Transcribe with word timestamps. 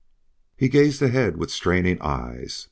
He 0.57 0.67
gazed 0.67 0.99
ahead 1.03 1.37
with 1.37 1.51
straining 1.51 2.01
eyes. 2.01 2.59